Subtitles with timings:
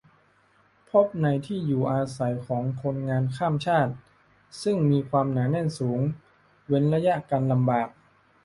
[0.89, 3.93] พบในที่อยู่อาศัยของคนงานข้ามชาติ
[4.63, 5.99] ซึ่งมีความหนาแน่นสูง
[6.67, 7.89] เว้นระยะกันลำบาก